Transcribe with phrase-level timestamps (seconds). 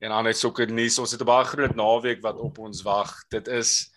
[0.00, 0.98] en ander sokkernuus.
[0.98, 3.14] Ons het 'n baie groot naweek wat op ons wag.
[3.28, 3.90] Dit is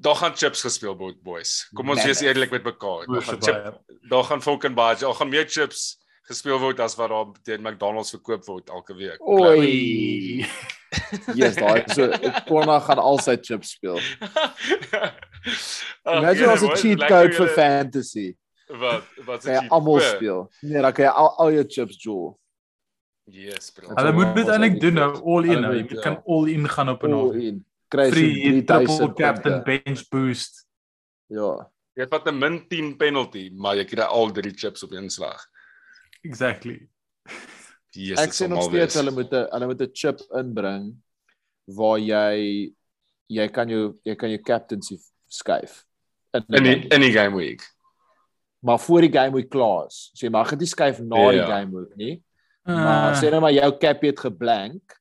[0.00, 1.68] daar gaan chips gespeel word, boys.
[1.74, 3.06] Kom ons wees eerlik met mekaar.
[3.06, 5.98] Daar gaan chip, daar gaan fucking baie, daar gaan meer chips
[6.30, 9.20] gespeel word as wat daar teen McDonald's verkoop word elke week.
[9.20, 10.46] Oei.
[11.34, 12.08] yes, daai so
[12.48, 14.00] Konna gaan al sy chips speel.
[16.18, 18.28] Imagine as 'n cheat code vir fantasy.
[18.70, 20.46] Wat wat Jy almal speel.
[20.62, 22.39] Nee, dan kan jy al, al jou chips jewel.
[23.30, 23.88] Yes, bro.
[23.94, 25.74] Hulle moet dit eintlik het doen nou all in nou.
[25.74, 26.02] moet, Jy ja.
[26.02, 27.64] kan all in gaan op 'n All in.
[27.88, 28.34] Kry Free
[28.64, 29.82] 3000 triple captain punte.
[29.84, 30.66] bench boost.
[31.26, 31.70] Ja.
[31.94, 35.10] Jy het wat 'n min 10 penalty, maar jy kry al drie chips op een
[35.10, 35.46] slag.
[36.22, 36.88] Exactly.
[37.92, 40.94] Yes, Ek sê nog steeds hulle moet 'n hulle moet 'n chip inbring
[41.66, 42.72] waar jy
[43.28, 45.84] jy kan jou jy kan jou captaincy skuif.
[46.32, 47.62] In, in die in die game week.
[48.62, 50.10] maar voor die game week klaar is.
[50.14, 51.30] So jy mag dit nie skuif na Ja.
[51.30, 52.22] die game week nie.
[52.64, 54.96] Maar Uh, sê nou maar jou cap het geblank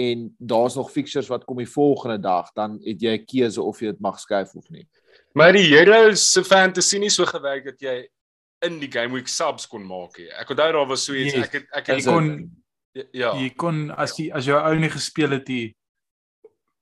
[0.00, 3.80] en daar's nog fixtures wat kom die volgende dag, dan het jy 'n keuse of
[3.80, 4.86] jy dit mag skuif of nie.
[5.34, 8.08] Maar die Heroes se fantasy nie so gewerk dat jy
[8.62, 10.28] in die game week subs kon maak nie.
[10.28, 11.44] Ek onthou daar was so iets Yes.
[11.46, 12.50] ek het ek het kon
[13.12, 13.34] ja.
[13.34, 15.76] jy kon as jy as jou ou nie gespeel het nie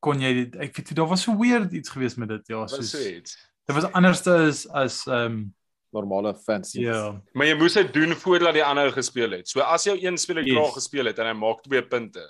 [0.01, 2.75] kon jy dit ek weet daar was so weird iets gewees met dit ja was
[2.75, 3.37] soos so iets.
[3.67, 5.55] dit was anders as as ehm um,
[5.93, 6.81] Normale fantasy.
[6.85, 9.49] ja Maar jy moes dit doen voordat die ander gespeel het.
[9.49, 10.55] So as jou een speler Yes.
[10.57, 12.25] klaar gespeel het en hy maak 2 punte,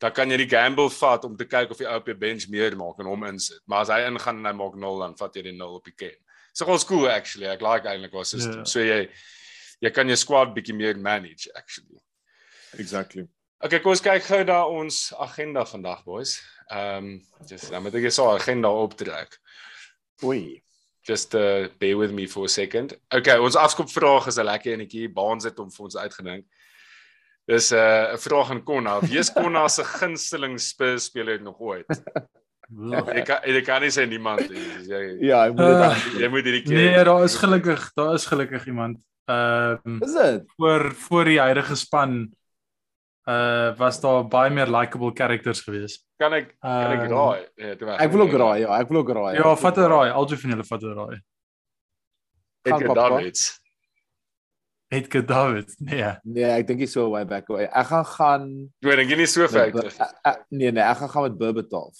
[0.00, 2.48] dan kan jy die gamble vat om te kyk of die ou op jou bench
[2.48, 3.60] meer maak en hom insit.
[3.66, 5.92] Maar as hy ingaan en hy maak 0 dan vat jy die 0 op die
[5.96, 6.16] ken.
[6.52, 7.46] So was cool actually.
[7.46, 8.58] Ek like eintlik was system.
[8.58, 8.64] Ja.
[8.64, 9.08] So jy
[9.80, 12.00] jy kan jou squad bietjie meer manage actually.
[12.78, 13.26] Exactly.
[13.62, 16.38] Okay, kom ons kyk gou na ons agenda vandag boys.
[16.70, 19.36] Ehm um, just dan moet ek so 'n agenda optrek.
[20.24, 20.62] Oei.
[21.02, 22.92] Just uh bear with me for a second.
[23.14, 25.08] Okay, ons afskopvraag is 'n lekker enetjie.
[25.08, 26.44] Baans het hom vir ons uitgedink.
[27.48, 29.00] Dis 'n uh, 'n vraag aan Konna.
[29.00, 31.86] Wie is Konna se gunsteling Spurs speler nog ooit?
[32.70, 34.62] Jy kan jy kan nie sê niemand nie.
[34.86, 38.14] Jy Ja, ek moet dit Uh, jy moet hierdie keer nee daar is gelukkig daar
[38.14, 40.44] is gelukkig iemand ehm um, Is dit?
[40.56, 42.30] voor voor die huidige span
[43.30, 45.98] uh was daar baie meer likable characters gewees.
[46.18, 47.46] kan ek kan ek Ehm, raai?
[47.56, 48.00] Nee, toe weg.
[48.00, 49.34] Ek wil ook raai, ja, ek wil ook raai.
[49.36, 50.10] Ja, vat 'n raai.
[50.10, 51.18] Aljo van julle vat 'n raai.
[52.64, 53.08] Ek het papa.
[53.08, 53.58] Davids.
[54.92, 55.74] Edgar David.
[55.78, 56.16] Nee.
[56.24, 57.64] Nee, ek dink nie so way back away.
[57.70, 58.46] Ek gaan gaan
[58.82, 59.46] Jy dink jy nie so.
[59.46, 61.96] Bur- ek- ek- Nee, nee, ek gaan gaan met Burbertolf.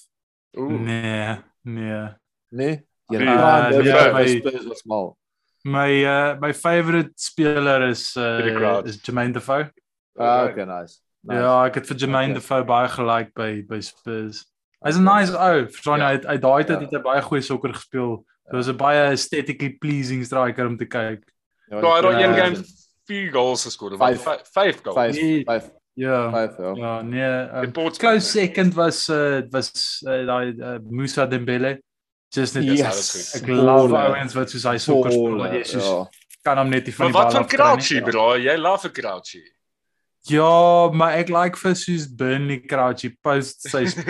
[0.58, 0.68] Ooh.
[0.70, 1.38] Nee.
[1.62, 2.08] Nee.
[2.50, 2.74] Nee.
[3.10, 5.16] Jy Nee, raai nee, Burbertolf my- Spurs was mal.
[5.62, 9.70] My uh my favorite speler is uh is Jermaine Defoe.
[10.18, 11.00] Ah, okay, nice.
[11.24, 11.40] Nice.
[11.40, 12.40] Ja, ek het vir Jermaine Okay.
[12.40, 14.44] Defoe baie gelike by by Spurs.
[14.84, 15.66] Hy's 'n nice ou.
[15.68, 16.00] Verstaan jy?
[16.00, 16.06] Ja.
[16.08, 16.80] Hy het- hy daai tyd Ja.
[16.86, 18.24] het hy baie goeie sokker gespeel.
[18.46, 21.22] Dit was 'n baie aesthetically pleasing striker om te kyk.
[21.70, 22.64] Ja, Daai daai een ja, game
[23.06, 23.76] 4 goals.
[23.76, 24.42] Wat Vyf.
[24.52, 24.96] 5 goals.
[24.96, 25.44] Vyf, Nee.
[25.44, 26.30] vyf, Ja.
[26.30, 26.74] ja.
[26.76, 27.64] Ja, nee.
[27.66, 31.80] Um, close second was uh was uh, daai uh, Musa Dembele.
[32.32, 32.78] Just net Yes.
[32.78, 33.34] Yes.
[33.42, 34.16] ek love Baller.
[34.16, 35.36] ouens wat soos hy sokker speel.
[35.36, 36.06] Maar Jy soos ja.
[36.42, 38.00] kan hom net nie van Maar die wat bal van afkry nie.
[38.00, 38.36] Crouchy, bro?
[38.38, 39.42] Jy love Crouchy.
[40.28, 44.02] Ja, maar ek like vir soos Burnley Crouchy post sy sy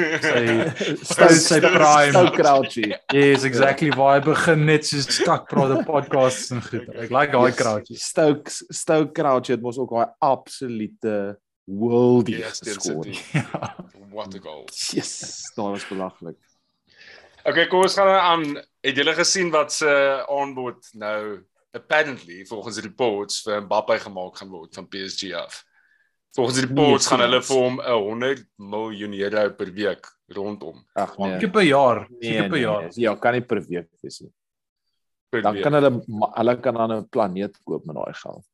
[1.12, 2.10] Stoke sy prime.
[2.10, 2.88] Stoke Crouchy.
[3.14, 6.88] Yes, exactly waar hy begin net soos skak praat op podcasts en goed.
[6.98, 7.94] Ek like daai Crouchy.
[8.02, 11.14] Stoke Stoke Crouchy het mos ook daai absolute
[11.70, 13.04] worldie Yes, geskoor.
[13.06, 13.38] City.
[13.38, 13.70] Ja.
[14.10, 14.66] What a goal.
[14.90, 16.36] Yes, daar was belaglik.
[17.46, 18.44] Okay, kom ons gaan nou aan.
[18.84, 19.88] Het julle gesien wat se
[20.26, 21.38] aanbod nou
[21.70, 25.62] apparently volgens reports vir Mbappe gemaak gaan word van PSG af?
[26.36, 31.16] Volgens reports Nee, gaan hulle vir hom 'n 100 miljoen euro per week rondom Ag
[31.18, 31.32] nee.
[31.34, 32.82] Seker per jaar, Nee, seker per nee, jaar.
[32.82, 32.90] nee.
[33.04, 34.30] Ja, kan nie per week wees nie.
[35.30, 35.62] per Dan week.
[35.62, 35.90] kan hulle
[36.36, 38.44] hulle kan dan 'n planeet koop met daai geld.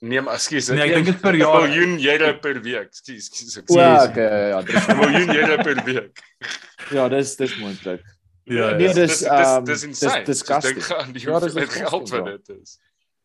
[0.00, 0.68] Nee, maar ekskuus.
[0.68, 1.62] Nee, ek dink dit per 'n jaar.
[1.62, 2.88] miljoen euro per week.
[2.90, 3.56] Ekskuus, ekskuus.
[3.56, 3.76] O, ekskuus.
[3.78, 4.08] Jezus.
[4.08, 6.22] okay, ja, dis 'n miljoen euro per week.
[6.96, 8.02] ja, dis dis moontlik.
[8.44, 8.94] Ja, Nee, ja.
[8.94, 10.24] dis, dis um, dis dis insane.
[10.24, 10.74] disgusting.
[11.14, 12.78] Die Ja, dis hoeveelheid geld wat dit is.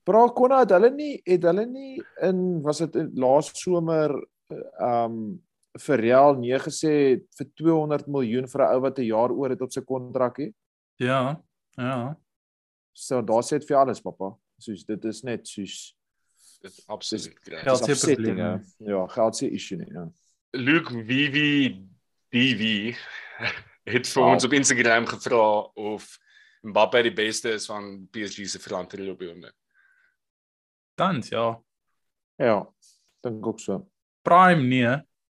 [0.07, 4.13] Bra Konna het hulle nie het hulle nie in was dit laas somer
[4.79, 5.17] um
[5.77, 6.93] vir Real nee gesê
[7.37, 10.47] vir 200 miljoen vir 'n ou wat 'n jaar oor het op sy kontrak hè.
[10.99, 11.37] Ja.
[11.77, 12.15] Ja.
[12.93, 14.31] So daar sê dit vir alles pappa.
[14.59, 15.93] Soos dit is net soos
[16.61, 17.97] Dit absoluut Geld great.
[17.97, 18.41] se probleme.
[18.41, 18.85] hè.
[18.91, 19.91] Ja, geld se issue nie.
[19.93, 20.07] Ja.
[20.53, 21.85] Luke Vivi
[22.31, 22.95] TV
[23.85, 26.17] het vir ons op Instagram gevra of
[26.63, 29.53] Mbappe die beste is van PSG se frontry op die oomblik.
[30.97, 31.47] Tans ja.
[32.35, 32.57] Ja,
[33.21, 33.87] dink ook so.
[34.21, 34.93] Prime nee.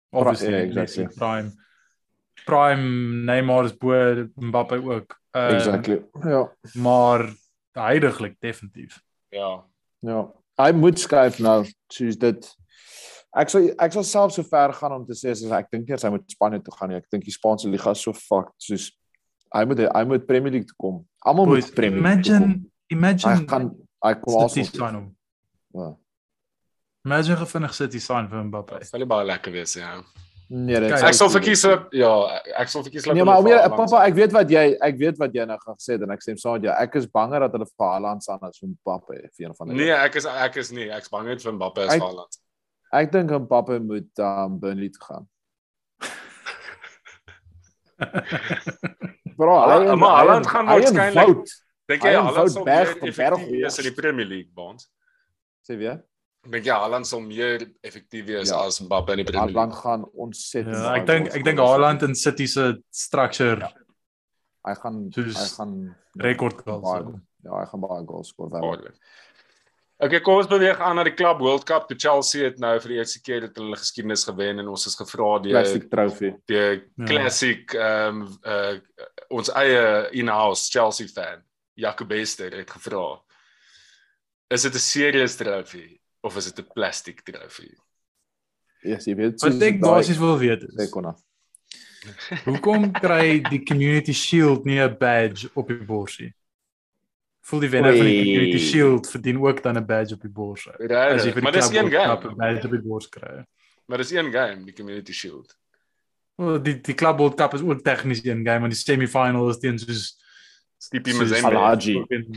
[0.10, 1.04] Obviously ja, yeah, exactly.
[1.04, 1.18] exactly.
[1.18, 1.51] Prime.
[2.45, 5.19] Prime Neymar is bo Mbappe ook.
[5.36, 6.06] Uh, Exactly.
[6.21, 6.56] Ja.
[6.74, 7.33] Maar
[7.71, 9.01] heidaglik definitief.
[9.30, 9.65] Ja.
[10.00, 10.31] Ja.
[10.56, 12.50] Hy moet skuif nou, soos dit.
[13.33, 15.95] Ek sal ek sal self so ver gaan om te sê as ek dink nie
[15.95, 17.00] as hy moet Spanje toe gaan nie.
[17.01, 18.92] Ek dink die Spaanse liga is so fucked soos
[19.56, 21.01] hy moet hy moet Premier League toe kom.
[21.25, 22.62] Almal moet Premier League imagine
[22.94, 23.71] imagine Hy gaan
[24.06, 25.10] hy kom City Arsenal.
[25.74, 25.90] Ja.
[27.06, 28.78] Imagine gefinnig City sign vir Mbappe.
[28.80, 29.98] Dit sal baie lekker wees, ja.
[30.54, 31.62] Nee, dit sou Ek sal verkies
[31.98, 32.10] ja,
[32.62, 35.18] ek sal verkies Nee, hulle maar vir weer pappa, ek weet wat jy ek weet
[35.22, 36.75] wat jy nou gaan het en ek stem saam met jou.
[36.84, 39.78] Ek is banger dat hulle vir Haaland staan as Mbappe vir een van die.
[39.81, 40.90] Nee, ek is ek is nie.
[40.94, 42.38] Ek's bang net vir Mbappe as Haaland.
[42.94, 45.25] Ek dink Mbappe moet um Burnley toe gaan.
[49.40, 51.48] Bro, hy- maar Haaland gaan waarskynlik-.
[51.90, 54.86] Dink jy Haaland sal Berg effektief Berg wees in die Premier League bond?
[55.68, 56.01] Sê weer.
[56.44, 58.65] Dink jy Haaland sal meer effektief wees Ja.
[58.65, 59.81] as Mbappe in die Premier Haaland League?
[59.83, 60.75] gaan ontsettend.
[60.75, 61.60] Ja, ek dink ek dink.
[61.60, 63.71] Haaland in City se structure Ja.
[64.68, 66.83] hy gaan soos hy gaan rekord goals.
[66.83, 68.62] baie- Ja, hy gaan baie goals skoor wel.
[68.62, 68.92] Baie.
[70.00, 71.88] Okay, kom ons beweeg aan na die Club World Cup.
[71.88, 74.95] Die Chelsea het nou vir die eerste keer dit hulle geskiedenis gewen en ons is
[74.95, 76.33] gevra die Plastic trophy.
[76.48, 76.56] die
[76.98, 77.06] Ja.
[77.06, 78.80] classic ehm um, uh
[79.30, 81.42] ons eie in-house Chelsea fan,
[81.75, 83.21] Jacob Bester het gevra.
[84.54, 87.78] Is dit 'n serious trofee of is dit 'n plastic trofee?
[88.82, 91.16] Yes, jy weet Wat ek basies wil weet is kon.
[92.50, 96.34] hoekom kry die Community Shield nie 'n badge op die borsie?
[97.44, 98.24] Voel die wenner van die.
[98.24, 100.68] Community Shield verdien ook dan 'n badge op die bors.
[100.68, 102.30] As jy vir maar die dis een game.
[102.30, 103.46] 'n badge op die bors kry.
[103.86, 105.58] Maar dis een game, die Community Shield.
[106.36, 109.60] Wel die die Club World Cup is ook tegnies een game, maar die semifinal is
[109.60, 110.22] teen soos
[110.92, 111.48] Soos- Mazembe.
[111.50, 111.96] Alaji.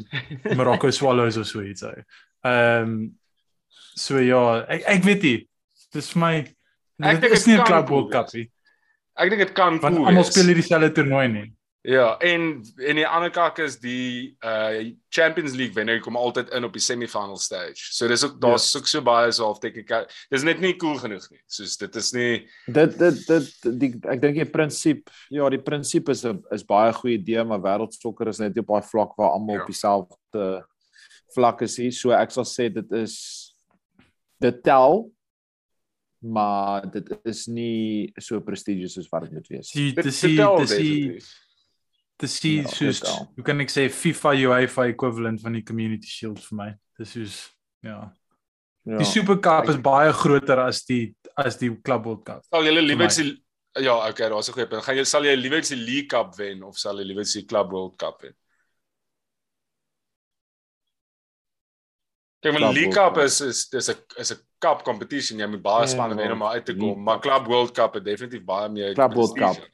[0.57, 1.83] Morocco Swallows of so iets.
[1.83, 3.19] Ehm um,
[3.97, 5.39] so ja, ek ek weet nie.
[5.93, 6.35] Dis vir my
[7.03, 8.51] Ek dit dink is dit nie 'n cool World Cup nie.
[9.17, 10.33] Ek dink dit kan Want cool almal wees.
[10.33, 11.53] speel nie dieselfde toernooi nie.
[11.87, 16.65] Ja, en en die ander kak is die uh Champions League wenner kom altyd in
[16.67, 17.79] op die semifinal stage.
[17.95, 18.81] So dis ook daar's Ja.
[18.81, 19.93] ook so baie so half teknik.
[20.31, 21.39] Dis net nie cool genoeg nie.
[21.47, 26.09] Soos dit is nie Dit dit dit die ek dink die prinsip ja, die prinsip
[26.11, 29.55] is 'n is baie goeie idee, maar wêreldsokker is net op daai vlak waar almal
[29.57, 29.61] Ja.
[29.63, 30.65] op dieselfde
[31.35, 31.93] vlak is hier.
[31.93, 33.55] So ek sal sê dit is
[34.41, 35.13] dit tel
[36.21, 39.71] maar dit is nie so prestigious soos wat dit moet wees.
[39.71, 41.23] Dit dis die dis die.
[42.21, 46.41] Dis die Ja, soos hoe kan ek sê FIFA UEFA equivalent van die Community Shield
[46.41, 46.69] vir my.
[46.99, 47.41] Dis soos
[47.85, 48.13] ja.
[48.87, 49.01] Ja.
[49.01, 52.45] Die Super Cup is baie groter as die as die Club World Cup.
[52.53, 53.43] Sal jy liewer die
[53.77, 54.85] Ja, okay, daar's 'n goeie punt.
[54.85, 57.71] Gaan jy sal jy liewer die League Cup wen of sal jy liewer die Club
[57.71, 58.35] World Cup wen?
[62.41, 65.39] Kyk, maar League Cup is is dis 'n is 'n cup competition.
[65.39, 67.21] Jy moet baie Ja, spanne wen om uit te kom, maar.
[67.21, 69.37] Club World Cup het definitief baie meer Club World.
[69.37, 69.69] Cup.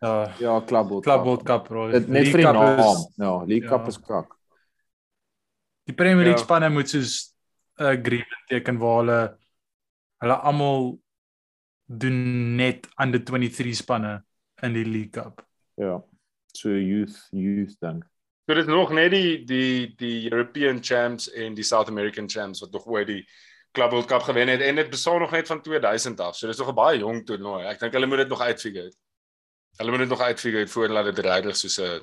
[0.00, 1.24] Ja, Ja, Club World Club Cup.
[1.24, 1.90] World Cup bro.
[1.92, 2.78] Dit net vir die Cup naam.
[2.78, 3.76] is- Ja, League Ja.
[3.76, 4.36] Cup is krak.
[5.86, 6.44] Die Premier League Ja.
[6.44, 7.34] spanne moet soos
[7.78, 9.38] 'n agreement teken waar hulle
[10.22, 10.98] hulle almal
[11.86, 14.24] doen net under 23 spanne
[14.62, 15.44] in die League Cup.
[15.76, 16.02] Ja.
[16.52, 18.04] So youth youth dink.
[18.46, 22.60] So dit is nog net die die die European Champs en die South American Champs
[22.60, 23.28] wat nog ooit die
[23.72, 26.36] Club World Cup gewen het en dit bestaan nog net van 2000 af.
[26.36, 27.66] So dis nog 'n baie jong toernooi.
[27.66, 28.92] Ek dink hulle moet dit nog uitfigure.
[29.80, 32.00] Hulle moet dit nog uitfigure voordat dit regtig soos 'n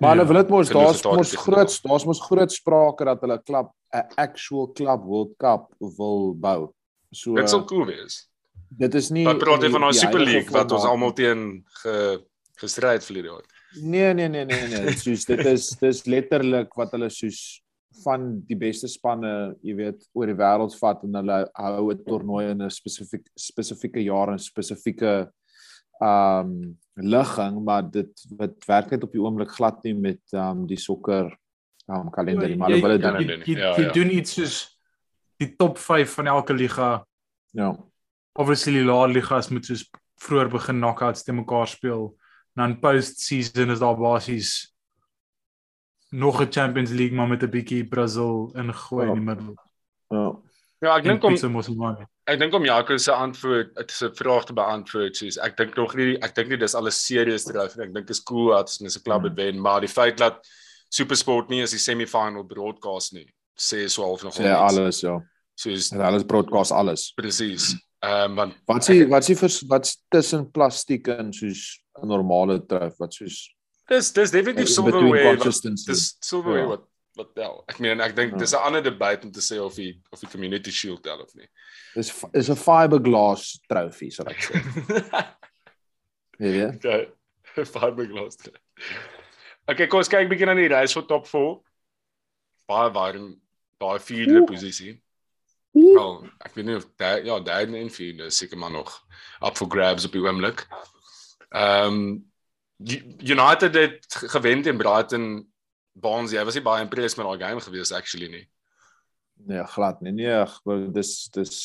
[0.00, 3.68] Maar hulle wil dit mos daar's mos groot daar's mos groot sprake dat hulle klub
[3.94, 6.72] 'n actual club World Cup wil bou.
[7.12, 8.28] So dit sal cool wees.
[8.76, 11.12] dit is nie Wat praat jy die- van daai die Super League wat ons almal
[11.12, 12.24] teen ge
[12.56, 13.44] gestryd verlede jaar.
[13.82, 17.60] Nee nee nee nee nee, soos dit is dis letterlik wat hulle soos
[18.04, 22.50] van die beste spanne, jy weet, oor die wêreld vat en hulle hou 'n toernooi
[22.50, 25.30] in 'n spesifiek spesifieke jaar en spesifieke
[26.00, 30.76] um ligging, maar dit wat werk net op die oomblik glad nie met um die
[30.78, 31.36] sokker
[31.88, 33.26] um kalender nie, maar hulle wil dit kan doen.
[33.26, 33.92] dit jy, jy, Ja, jy ja.
[33.92, 34.78] doen iets soos
[35.38, 37.06] die top 5 van elke liga.
[37.52, 37.76] Ja.
[38.38, 39.90] Obviously die laer ligas moet soos
[40.22, 42.14] vroeër begin knockouts te mekaar speel.
[42.56, 44.72] En dan post season is daar basies
[46.10, 49.12] nog 'n Champions League maar met 'n bietjie Brazil ingegooi Ja.
[49.12, 49.54] in die middel.
[50.08, 50.38] Ja.
[50.82, 51.34] Ja, ek dink om
[52.26, 55.76] ek dink om Jaco se antwoord dit is 'n vraag te beantwoord soos ek dink
[55.76, 57.58] nog nie ek dink nie dis alles serieus nie.
[57.60, 60.44] Ek dink is cool dat as mense 'n klub het wen, maar die feit dat
[60.90, 63.26] SuperSport nie as die semifinal broadcast nie,
[63.58, 65.20] sê so half nog Sê alles ja.
[65.56, 67.12] soos En alles broadcast alles.
[67.16, 67.74] presies.
[68.02, 72.58] Ehm um, want Wat s'ie wat s'ie vers wat's tussen plastiek en soos 'n normale
[72.66, 73.54] truf wat soos
[73.88, 75.36] dis dis definitief silverware.
[75.36, 75.86] wat-.
[75.86, 76.66] Dis silverware Ja.
[76.68, 76.82] wat
[77.16, 77.62] wat tel.
[77.68, 78.38] Ek meen ek dink Ja.
[78.38, 81.34] dis 'n ander debat om te sê of die of die community shield tel of
[81.34, 81.48] nie.
[81.94, 84.54] Dis is 'n fiberglass trofee sal ek sê.
[86.38, 86.66] Jy?
[86.74, 87.08] okay.
[87.74, 88.36] Fiberglass.
[89.70, 91.60] Okay, kom ons kyk bietjie na die reis vir top 4.
[92.68, 93.40] Baie warm,
[93.78, 94.46] baie vierde Oeh.
[94.48, 95.00] posisie.
[95.74, 98.92] Wel, ek weet nie of daai ja, derde en vierde seker maar nog
[99.42, 100.66] up for grabs op die oomblik.
[101.54, 102.30] Ehm um,
[103.22, 105.46] United het ge- gewen teen Brighton
[105.94, 106.34] Barnes.
[106.34, 108.44] Jy was nie baie impressed met daai game gewees actually nie.
[109.46, 110.12] Nee, glad nie.
[110.12, 111.56] Nee, wel, dis dis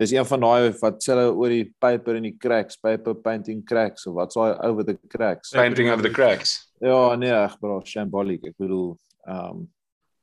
[0.00, 3.60] dis een van daai wat sê hulle oor die paper en die cracks, paper painting
[3.66, 5.52] cracks of wat's daai over the cracks.
[5.56, 6.56] Painting over the cracks.
[6.80, 8.46] Ja, nee, ag bro, shambolic.
[8.52, 8.94] Ek bedoel,
[9.26, 9.68] ehm um,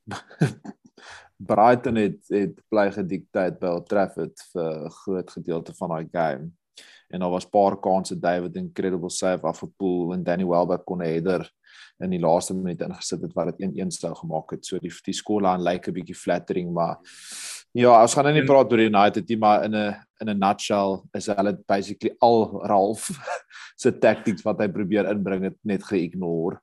[1.38, 6.48] Brighton het het bly gedikteer by Old Trafford vir 'n groot gedeelte van daai game.
[7.10, 11.52] En daar was paar kansse David incredible save afgepoel en Danny Welbeck kon 'n header
[12.00, 14.66] in die laaste minuut ingesit het wat dit 1-1 sou gemaak het.
[14.66, 16.98] So die die skorelyn lyk 'n bietjie flattering, maar
[17.72, 21.02] ja, ons gaan nou nie praat oor United nie, maar in 'n in 'n nutshell
[21.14, 23.10] is hulle basically al Ralph
[23.82, 26.60] se tactics wat hy probeer inbring het net ge-ignore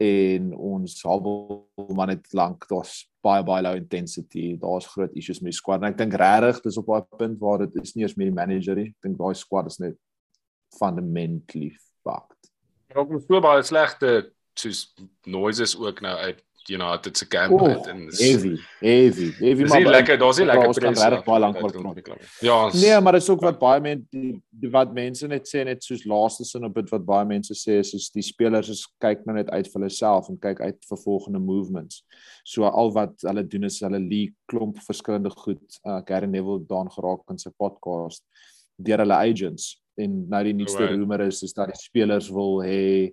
[0.00, 5.52] en ons habel maar net lank daar's baie baie low intensity daar's groot issues met
[5.52, 5.82] die squad.
[5.82, 8.38] En ek dink regtig dis op daai punt waar dit is nie eens meer die
[8.38, 8.88] manager nie.
[8.94, 9.98] Ek dink daai squad is net
[10.78, 12.52] fundamentally fucked.
[12.96, 14.14] Ook met so baie slegte
[14.58, 14.86] soos
[15.28, 18.50] noises ook nou uit United se camp oh, uit en dis- heavy
[18.80, 21.72] heavy heavy Dis nie lekker, daar's nie lekker ons kan press regtig baie lank oor
[21.72, 21.94] praat.
[21.94, 22.20] die klub.
[22.44, 24.40] Ja, ons- Nee, maar dit is ook wat baie mense
[24.70, 27.94] wat mense net sê net soos laaste sin op dit wat baie mense sê is
[27.94, 30.98] is die spelers is kyk nou net uit vir hulle self en kyk uit vir
[31.04, 32.04] volgende movements.
[32.44, 35.80] So al wat hulle doen is hulle leak klomp verskillende goed.
[35.86, 38.22] Uh Gary Neville daan geraak in sy podcast
[38.76, 40.96] deur hulle agents en nou die nuutste Right.
[40.96, 43.12] rumor is is dat die spelers wil hê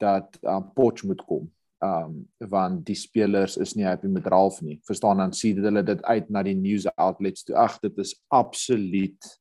[0.00, 1.50] dat um, Poch moet kom.
[1.84, 4.80] Um want die spelers is nie happy met Ralph nie.
[4.88, 7.56] Verstaan dan sien hulle dit uit na die news outlets toe.
[7.56, 9.36] Ag, dit is absoluut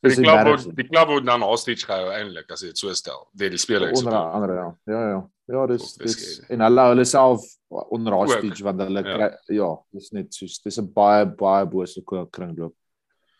[0.00, 2.92] die dis klub word die klub word dan hostage gehou eintlik as jy dit so
[2.96, 4.00] stel deur die spelers.
[4.00, 4.68] onder andere ja.
[4.88, 5.20] Ja ja.
[5.50, 9.16] Ja, dis Dis dis en hulle hulle self onder hostage want hulle ja.
[9.16, 12.74] kry ja, dis net soos dis 'n baie baie bose kringloop.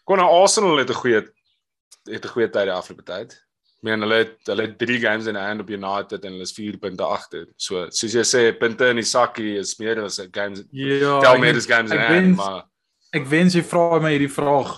[0.05, 3.39] Kon Arsenal het 'n goeie het 'n goeie tyd die afgelope tyd.
[3.83, 6.77] Meen hulle het hulle het 3 games in hand op United en hulle is 4
[6.79, 7.47] punte agter.
[7.57, 11.57] So soos jy sê punte in die sakkie is meer as games Ja, tel meer
[11.57, 12.65] as games in hand, wens- maar
[13.13, 14.77] Ek wens jy vra my hierdie vraag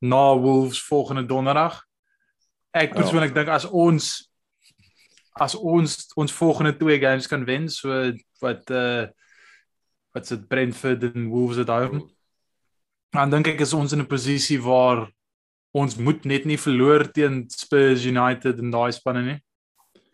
[0.00, 1.82] na Wolves volgende donderdag.
[2.72, 3.00] Ek Ja.
[3.02, 4.30] persoonlik dink as ons
[5.36, 9.06] as ons ons volgende twee games kan wen, so wat uh
[10.14, 12.08] wat se Brentford en Wolves het hou.
[13.12, 15.10] Dan dink ek is ons in 'n posisie waar
[15.74, 19.38] ons moet net nie verloor teen Spurs United en daai spanne nie.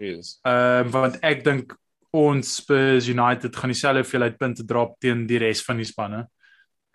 [0.00, 0.38] yes.
[0.48, 1.74] Ehm uh, want ek dink
[2.16, 6.24] ons Spurs United gaan dieselfde hoeveelheid punte drop teen die res van die spanne.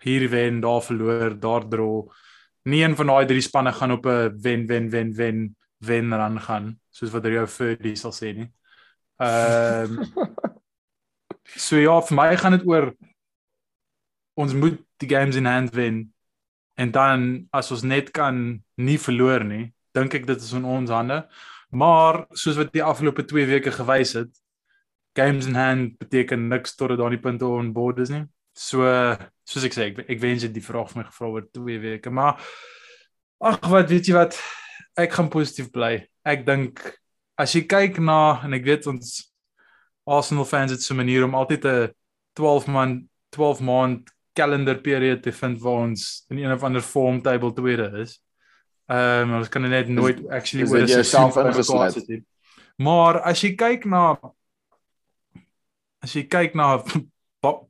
[0.03, 2.09] Hier wen, daar verloor, daar draw.
[2.65, 6.39] Nie een van daai drie spanne gaan op 'n wen wen wen wen wen ran
[6.39, 8.49] gaan, soos wat Rio Ferdi sal sê nie.
[9.21, 10.01] Ehm
[11.45, 12.89] So ja, vir my gaan dit oor
[14.35, 16.01] ons moet die games in hand wen
[16.75, 20.91] en dan as ons net kan nie verloor nie, dink ek dit is in ons
[20.91, 21.23] hande.
[21.71, 24.31] Maar soos wat die afgelope 2 weke gewys het,
[25.15, 28.25] games in hand beteken niks tot dit daar nie punte on board is nie.
[28.55, 28.83] So
[29.47, 32.11] soos ek sê, ek, ek wens het die vraag vir my gevra oor 2 weke,
[32.11, 32.39] maar
[33.43, 34.37] ag wat weet jy wat,
[34.99, 35.99] ek gaan positief bly.
[36.27, 36.81] Ek dink
[37.39, 39.17] as jy kyk na en ek weet ons
[40.05, 41.91] Arsenal fans het so 'n manier om altyd 'n
[42.35, 47.21] 12 maand 12 maand calendar period te vind waar ons in een of ander form
[47.21, 48.19] table tweede is.
[48.85, 52.07] Ehm um, ons kan net nooit actually is oor dit jouself ingesluit?
[52.07, 52.23] nie.
[52.77, 54.03] Maar as jy kyk na
[56.03, 56.83] as jy kyk na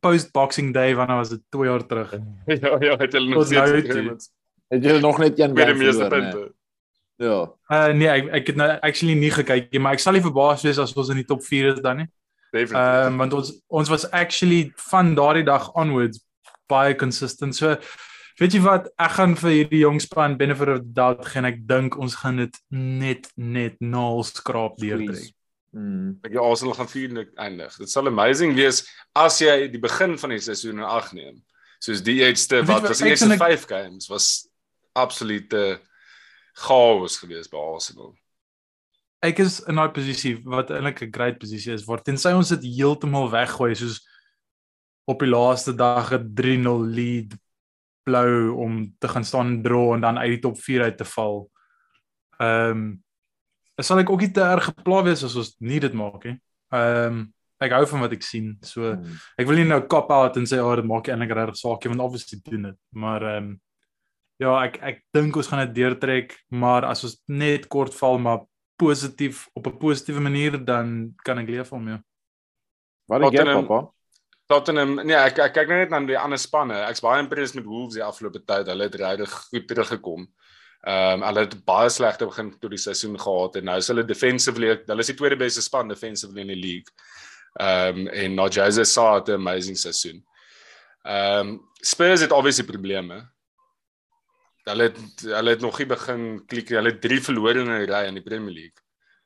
[0.03, 2.11] post boxing day wanneer was dit 2 jaar terug.
[2.63, 4.29] ja, ja, het hulle nog nou steeds met
[4.73, 6.33] Het jy nog net een meeste verloor?
[6.33, 6.53] Nee.
[7.15, 7.39] Ja.
[7.71, 10.65] Uh nee, ek ek het nou actually nie gekyk nie, maar ek sal nie verbaas
[10.65, 12.09] wees as ons in die top 4 is dan nie.
[12.55, 16.19] Ehm um, want ons ons was actually van daardie dag onwards
[16.67, 17.55] baie consistent.
[17.55, 17.75] So
[18.39, 21.45] weet jy wat, ek gaan vir hierdie jong span benefit of the doubt gee en
[21.45, 25.15] ek dink ons gaan dit net net nul skraap deurtrek.
[25.15, 25.33] Squeeze.
[25.75, 26.19] Mm.
[26.23, 27.73] Ek ja, Arsenal gaan vierde eindig.
[27.77, 31.41] Dit sal amazing wees as jy die begin van die seisoen in ag neem.
[31.83, 34.47] Soos die eerste wat was die eerste sien ek- 5 games was
[34.95, 35.79] absolute
[36.55, 38.13] chaos geweest by Arsenal.
[39.25, 42.63] Ek is in daai posisie wat eintlik 'n great posisie is waar tensy ons dit
[42.79, 43.99] heeltemal weggooi soos
[45.05, 47.37] op die laaste dag 'n 3-0 lead
[48.03, 51.49] blou om te gaan staan draw en dan uit die top 4 uit te val.
[52.39, 53.03] Ehm um,
[53.81, 56.37] sal ek ook nie te erg gepla wees as ons nie dit maak nie.
[56.71, 57.33] Ehm um,
[57.63, 58.57] ek hou van wat ek sien.
[58.61, 59.19] So Hmm.
[59.37, 61.93] ek wil nie nou cop out en sê ja, dit maak eintlik regtig saak nie
[61.95, 62.77] want obviously doen dit.
[62.91, 63.61] Maar ehm um,
[64.37, 68.45] ja, ek ek dink ons gaan dit deurtrek, maar as ons net kort val maar
[68.77, 71.99] positief op 'n positiewe manier dan kan ek leef om jou.
[73.07, 73.94] Wat dink jy, pappa?
[74.47, 76.77] Tottenham, nee, ek ek kyk nou net na die ander spanne.
[76.85, 78.67] Ek's baie impressed met Wolves die afgelope tyd.
[78.69, 80.27] Hulle het regtig goed teruggekom.
[80.85, 84.03] Ehm um, hulle het baie slegte begin tot die seisoen gehad en nou is hulle
[84.05, 86.93] defensively, hulle is die tweede beste span defensively in die league.
[87.57, 90.21] Ehm um, en na Jose Sa het 'n amazing seisoen.
[91.03, 93.17] Ehm um, Spurs het obviously probleme.
[94.69, 96.77] Hulle het hulle het nog nie begin klik nie.
[96.77, 98.84] Hulle het 3 verlore in 'n ry in die Premier League.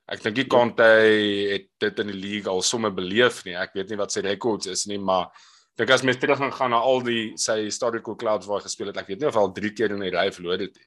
[0.09, 3.53] Ek dink die Conte het dit in die league al sommer beleef nie.
[3.53, 5.29] Ek weet nie wat sy rekords is nie, maar
[5.77, 8.97] dink as mens terug gaan na al die sy historical clubs waar hy gespeel het,
[8.97, 10.79] ek weet nie of hy al 3 keer in 'n ry verloor het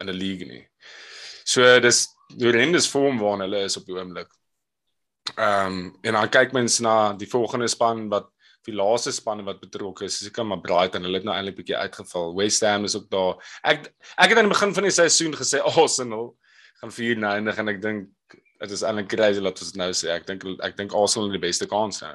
[0.00, 0.66] in 'n league nie.
[1.44, 4.28] So dis horrendous vorm waarna hulle is op die oomblik.
[5.36, 8.28] Ehm um, en dan kyk mens na die volgende span wat
[8.66, 12.34] die laaste span wat betrokke is, seker maar Brighton, hulle het nou eintlik bietjie uitgeval.
[12.36, 13.38] West Ham is ook daar.
[13.62, 16.34] Ek ek het aan die begin van die seisoen gesê Arsenal
[16.80, 18.08] gaan 4 nou eindig en ek dink
[18.60, 20.10] dit is eintlik crazy dat ons nou sê.
[20.14, 22.12] Ek dink ek dink Arsenal het die beste kans nou.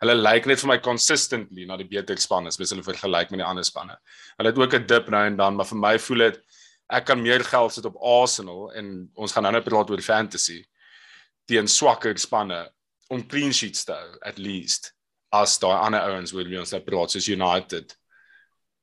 [0.00, 3.42] Hulle lyk net vir my consistently na die beter span as mens hulle vergelyk met
[3.42, 3.98] die ander spanne.
[4.38, 6.40] Hulle het ook 'n dip nou en dan, maar vir my voel dit
[6.90, 10.64] ek kan meer geld sit op Arsenal en ons gaan nou net praat oor fantasy
[11.46, 12.70] teen swakker spanne
[13.10, 14.92] om clean sheets te hou at least
[15.32, 17.96] as daai ander ouens wie ons nou praat soos United.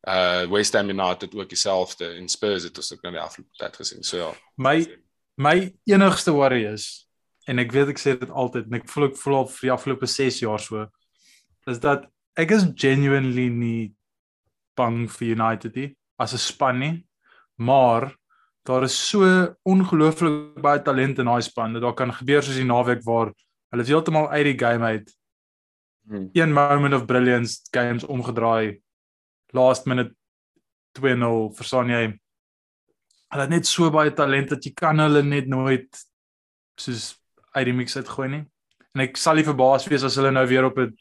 [0.07, 3.75] Uh West Ham United ook dieselfde en Spurs het ons ook nou die afgelope tyd
[3.75, 4.03] gesien.
[4.03, 4.31] So ja.
[4.55, 4.85] My
[5.37, 7.07] my enigste worry is
[7.47, 9.73] en ek weet ek sê dit altyd en ek voel ek voel al vir die
[9.75, 10.87] afgelope 6 jaar so
[11.67, 13.93] is dat ek is genuinely nie
[14.77, 16.95] bang vir United nie as 'n span nie
[17.57, 18.13] maar
[18.65, 19.23] daar is so
[19.65, 23.31] ongelooflik baie talent in daai span dat daar kan gebeur soos die naweek waar
[23.71, 25.17] hulle heeltemal uit die game uit
[26.07, 26.29] Hmm.
[26.31, 28.81] een moment of brilliance games omgedraai
[29.51, 30.15] last minute
[30.99, 32.03] 2-0 verstaan jy
[33.31, 36.03] hulle het net so baie talent dat jy kan hulle net nooit
[36.79, 37.15] soos
[37.55, 38.43] uit die mix uitgooi nie.
[38.95, 40.93] En ek sal nie verbaas wees as hulle nou weer op 'n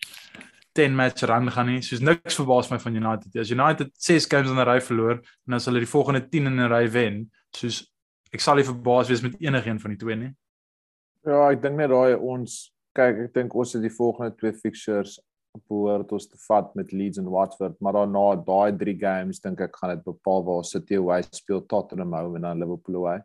[0.76, 1.82] 10 match run gaan nie.
[1.82, 3.40] Soos niks verbaas my van United nie.
[3.40, 6.60] as United 6 games in 'n ry verloor en as hulle die volgende 10 in
[6.60, 7.86] 'n ry wen soos
[8.32, 10.32] ek sal nie verbaas wees met enigiemand van die twee nie.
[11.24, 15.18] Ja, ek dink net daai ons kyk, ek dink ons het die volgende twee fixtures
[15.68, 19.76] behoort ons te vat met Leeds en Watford, maar daarna daai drie games dink ek
[19.76, 23.20] gaan dit bepaal waar City hoe speel Tottenham hou en dan Liverpool hoe.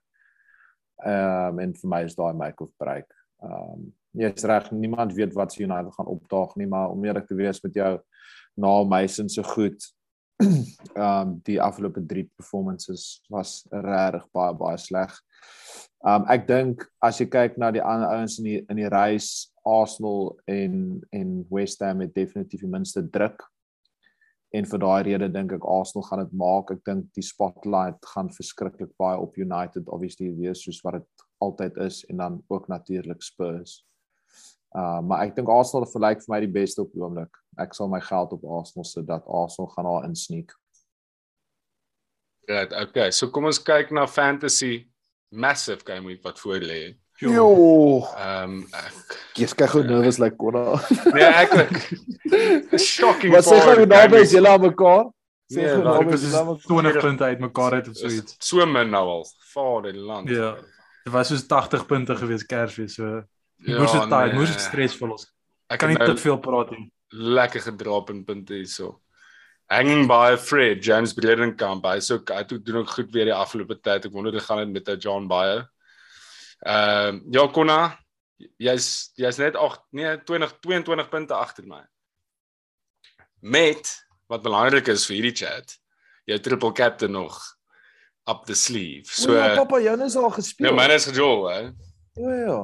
[1.06, 3.10] Ehm um, en vir my is daai make of break.
[3.44, 7.28] Ehm um, jy's reg, niemand weet wat se United gaan opdaag nie, maar om eerlik
[7.28, 7.94] te wees met jou
[8.60, 9.80] na Mason so goed
[10.42, 15.14] ehm um, die afgelope 3 performances was regtig baie baie sleg.
[16.02, 19.52] Um ek dink as jy kyk na die ander ouens in die in die reis
[19.70, 23.44] Arsenal en en West Ham het definitief die minste druk.
[24.52, 26.74] En vir daai rede dink ek Arsenal gaan dit maak.
[26.74, 31.78] Ek dink die spotlight gaan verskriklik baie op United obviously wees soos wat dit altyd
[31.86, 33.84] is en dan ook natuurlik Spurs.
[34.74, 37.38] Uh maar ek dink Arsenal verlyk vir my die beste op die oomblik.
[37.62, 40.58] Ek sal my geld op Arsenal sit dat Arsenal gaan daar insneek.
[42.50, 43.12] Right, okay.
[43.14, 44.90] So kom ons kyk na fantasy
[45.32, 46.82] massive game week wat voor lê.
[47.22, 47.48] Jo,
[48.18, 50.80] Ehm um, ek jy's kyk hoe nervous lyk like, Konna.
[51.14, 51.76] nee, ek ook.
[52.82, 53.34] Shocking.
[53.36, 54.26] Wat sê gou game naby week.
[54.28, 55.04] is julle aan mekaar?
[55.52, 57.02] Sê gou maar naby is was julle aan soos mekaar.
[57.02, 59.28] 20 punte uitmekaar uit of so iets So min nou al.
[59.54, 60.30] Vaderland.
[60.30, 60.56] Ja.
[61.06, 63.22] dit was soos 80 punte gewees Kersfees so
[63.62, 64.34] Ja, moes dit tyd nee.
[64.40, 65.28] moes dit stresvol ons
[65.70, 69.02] Ek kan nie nou te veel praat nie lekker gedraap in punte hierso.
[69.72, 71.86] Hanging by a thread, James Bredenkamp.
[71.88, 74.06] Hy so hy doen doen ook goed weer die afgelope tyd.
[74.10, 75.62] Ek wonder hoe gaan dit met ou John Bayer.
[76.68, 77.78] Ehm uh, ja Konna,
[78.62, 81.80] jy's jy's net 8 nee 20 22 punte agter my.
[83.40, 83.94] Met
[84.30, 85.78] wat belangrik is vir hierdie chat,
[86.30, 87.40] jou triple captain nog
[88.30, 89.08] up the sleeve.
[89.10, 90.68] So So ja, pappa, joune is al gespeel.
[90.70, 91.62] ja, myne is gejol, hè.
[92.20, 92.60] O ja.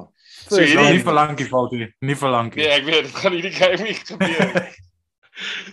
[0.48, 3.16] So ja, hierdie- nie vir lankie valt nie nie vir lankie Nee, ek weet dit
[3.22, 4.76] gaan hierdie game nie gebeur.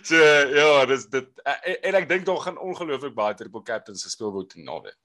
[0.03, 0.15] so
[0.55, 4.55] ja, dis dit en, en ek dink daar gaan ongelooflik baie triple captains gespeel word
[4.55, 4.97] in naweek.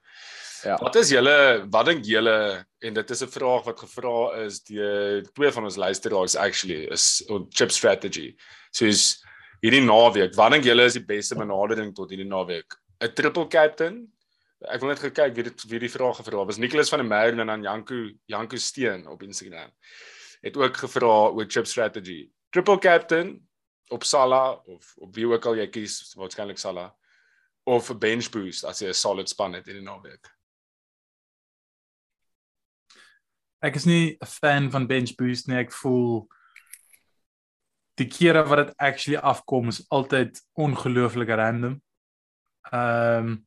[0.64, 0.76] Ja.
[0.76, 2.36] Wat is julle wat dink julle
[2.84, 7.24] en dit is 'n vraag wat gevra is deur twee van ons luisteraars actually is
[7.28, 8.36] on chip strategy.
[8.70, 9.24] So is
[9.64, 12.76] hierdie naweek, wat dink julle is die beste benadering tot hierdie naweek?
[13.00, 14.08] 'n Triple captain?
[14.68, 16.46] Ek wil net gekyk wie dit wie die vraag gevra het.
[16.46, 19.72] Was Nicholas van der Merwe en dan Janku Janku Steen op Instagram.
[20.42, 22.28] Het ook gevra oor chip strategy.
[22.50, 23.40] Triple captain
[23.90, 26.90] op Salah of op wie ook al jy kies, waarskynlik Salah
[27.64, 30.30] of 'n bench boost as jy 'n solid span het in die naweek?
[33.62, 35.56] Ek is nie 'n fan van bench boost nie.
[35.56, 36.28] Ek voel
[38.00, 41.82] die kere wat dit actually afkom is altyd ongelooflik random.
[42.72, 43.46] Ehm um,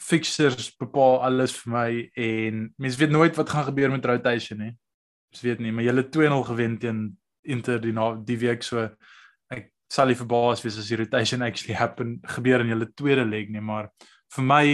[0.00, 4.72] fixtures bepaal alles vir my en mens weet nooit wat gaan gebeur met rotation nie.
[5.30, 7.00] Mens weet nie, maar julle 2-0 gewen teen
[7.50, 8.88] Inter die na die week so
[9.50, 13.50] ek sal nie verbaas wees as die rotation actually happen gebeur in julle tweede leg
[13.50, 13.90] nie, maar
[14.36, 14.64] vir my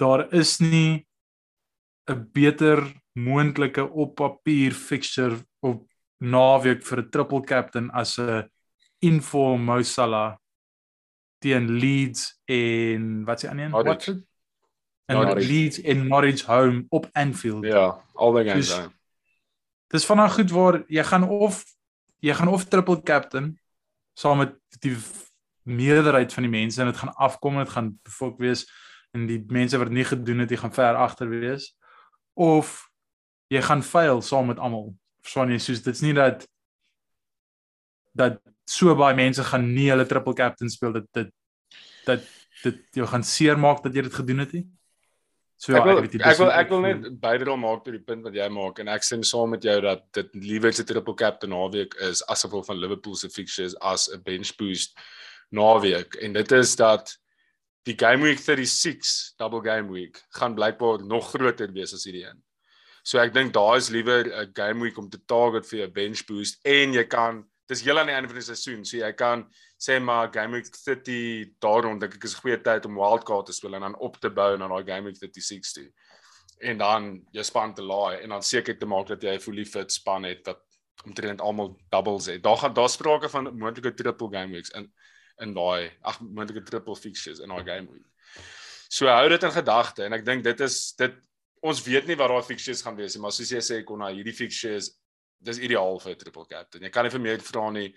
[0.00, 1.06] daar is nie
[2.08, 2.82] 'n beter
[3.14, 5.86] moontlike op papier fixture op
[6.20, 8.48] naweek vir 'n triple captain as 'n
[9.00, 10.36] inform Mo Salah
[11.40, 13.72] teen Leeds en wat s'ie ander een?
[13.72, 14.08] Watford.
[15.06, 15.42] En.
[15.42, 17.64] Leeds en Norwich home op Anfield.
[17.64, 18.90] Ja, albei games daar.
[19.90, 21.64] Dis van daai goed waar jy gaan of
[22.22, 23.52] jy gaan of triple captain
[24.14, 24.94] saam met die
[25.66, 28.66] meerderheid van die mense en dit gaan afkom en dit gaan fok wees
[29.16, 31.72] en die mense wat nie gedoen het, jy gaan ver agter wees
[32.38, 32.76] of
[33.50, 34.92] jy gaan fail saam met almal.
[35.24, 35.58] Verstaan jy?
[35.58, 36.46] Soos dit's nie dat
[38.16, 41.32] dat so baie mense gaan nie hulle triple captain speel dat dit
[42.06, 42.22] dat
[42.62, 44.66] dit jou gaan seermaak dat jy dit gedoen het nie.
[45.60, 48.36] So ek wil ek, ek wil ek wil net bydra maak tot die punt wat
[48.36, 51.98] jy maak en ek sien saam met jou dat dit liewer se triple captain naweek
[52.06, 54.96] is as gevolg van Liverpool se fixtures as 'n bench boost
[55.52, 57.12] naweek en dit is dat
[57.84, 62.40] die game week 36 double game week gaan blykbaar nog groter wees as hierdie een.
[63.04, 66.24] So ek dink daar is liewer 'n game week om te target vir 'n bench
[66.24, 69.44] boost en jy kan dis heel aan die einde van die seisoen, so jy kan
[69.80, 73.52] sê maar game week 30 daarom dink ek is 'n goeie tyd om wildcard te
[73.56, 75.88] speel en dan op te bou na daai game week 36 toe.
[76.60, 79.64] En dan jou span te laai en dan seker te maak dat jy 'n fully
[79.64, 80.60] fit span het wat
[81.06, 82.42] omtrent almal doubles het.
[82.42, 84.92] Daar gaan daar sprake van moontlike triple game weeks in
[85.40, 88.06] in daai ag moontlike triple fixtures in daai game week.
[88.88, 91.14] So hou dit in gedagte en ek dink dit is dit
[91.62, 94.10] ons weet nie wat daai fixtures gaan wees nie, maar soos jy sê kon na
[94.12, 94.90] hierdie fixtures
[95.40, 96.82] dis ideaal vir 'n triple captain.
[96.82, 97.94] Jy kan nie vir meer vra nie.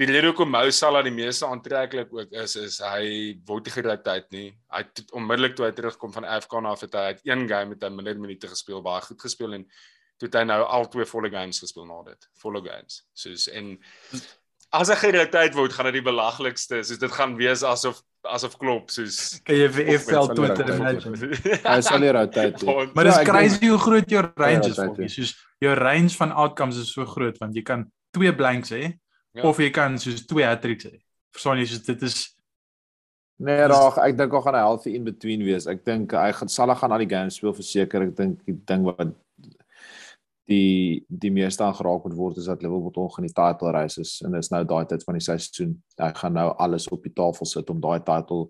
[0.00, 4.04] Die rede hoekom Mo Salah die meeste aantreklik ook is is hy word nie gereed
[4.04, 4.48] tyd nie.
[4.72, 7.84] Hy het onmiddellik toe hy terugkom van AFCON af het hy het een game met
[7.84, 9.64] 'n minder minute gespeel, baie goed gespeel en
[10.18, 12.28] toe het hy nou al twee volle games gespeel na dit.
[12.40, 13.04] Volle games.
[13.12, 13.78] Soos en
[14.72, 18.56] as hy gereed tyd word, gaan dit die belaglikste, soos dit gaan wees asof asof
[18.60, 21.16] klop soos kan jy vir FL Twitter imagine.
[21.64, 22.88] Hy sal nie rotate nie.
[22.94, 26.80] Maar dis ja, crazy hoe groot jou range is vir soos jou range van outcomes
[26.80, 29.44] is so groot want jy kan twee blanks hê ja.
[29.46, 31.00] of jy kan soos twee hat-tricks hê.
[31.34, 32.20] Verstaan jy soos dit is
[33.40, 35.64] Nee, raag, ek dink hy gaan 'n healthy in between wees.
[35.66, 38.02] Ek dink hy gaan sal gaan al die games speel verseker.
[38.04, 39.14] Ek dink die ding wat
[40.50, 44.34] die die meeste aangeraak moet word is dat Liverpool in die title race is en
[44.34, 45.76] dit is nou daai tyd van die seisoen.
[46.00, 48.48] Hy gaan nou alles op die tafel sit om daai title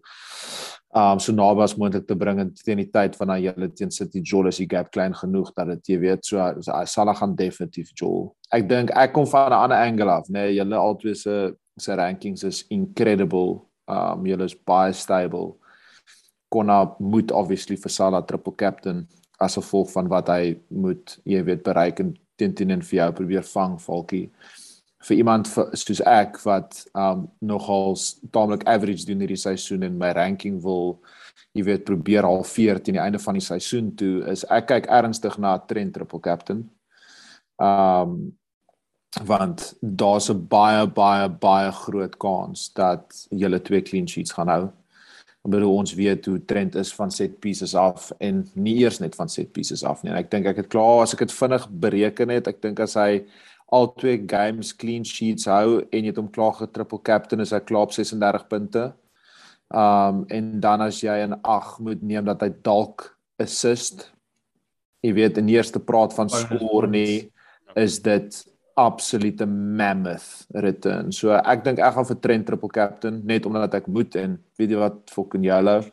[0.96, 3.92] um so naby as moontlik te bring en teen die tyd van daai hele teen
[3.94, 7.36] City Joel is die gap klein genoeg dat dit jy weet so hy sal gaan
[7.38, 8.32] definitief Joel.
[8.50, 12.44] Ek dink ek kom van 'n ander angle af, nee, julle albei se se rankings
[12.44, 13.62] is incredible.
[13.88, 15.56] Um julle is baie stable.
[16.50, 19.06] Konna moet obviously vir Salah triple captain
[19.40, 23.12] as gevolg van wat hy moet jy weet bereik en teen teen en vir jou
[23.20, 24.26] probeer vang valkie
[25.08, 27.96] vir iemand vir, soos ek wat um nogal
[28.34, 30.98] taamlik average doen hierdie seisoen en my ranking wil
[31.56, 34.90] jy weet probeer al 14 teen die einde van die seisoen toe is ek kyk
[35.00, 36.68] ernstig na Trent triple captain.
[37.60, 38.36] Um
[39.26, 44.70] want daar's 'n baie baie baie groot kans dat julle twee clean sheets gaan hou.
[45.40, 49.14] Ek bedoel ons weet hoe Trent is van set pieces af en nie eers net
[49.16, 50.12] van set pieces af nie.
[50.12, 52.98] En ek dink ek het klaar as ek dit vinnig bereken het, ek dink as
[53.00, 53.22] hy
[53.72, 57.62] al twee games clean sheets hou en jy het hom klaar getriple captain is hy
[57.64, 58.90] klaar op 36 punte.
[59.70, 64.10] Um en dan as jy 'n 8 moet neem dat hy dalk assist.
[65.02, 67.30] Jy weet in eerste praat van score nie
[67.76, 68.44] is dit
[68.80, 71.12] absolute mammoth return.
[71.12, 74.74] So ek dink ek gaan vir Trent triple captain net omdat ek moet en weet
[74.74, 75.84] jy wat fucking yellow.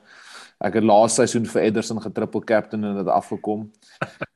[0.64, 3.68] Ek het laas seisoen vir Ederson getriple captain en dit afgekom.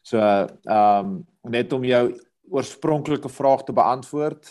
[0.05, 0.19] So
[0.67, 2.03] um net om jou
[2.51, 4.49] oorspronklike vraag te beantwoord,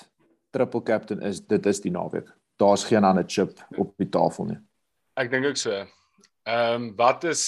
[0.55, 2.29] triple captain is dit is die naweek.
[2.61, 4.61] Daar's geen ander chip op die tafel nie.
[5.21, 5.83] Ek dink ook so.
[6.49, 7.43] Ehm um, wat is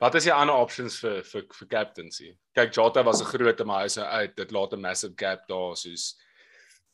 [0.00, 2.32] wat is die ander options vir vir vir captaincy?
[2.56, 4.36] Kyk Jota was 'n groot maar hy's uit.
[4.36, 6.16] Dit laat 'n massive gap daar soos